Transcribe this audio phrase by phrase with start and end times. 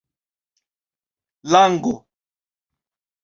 [1.51, 1.93] lango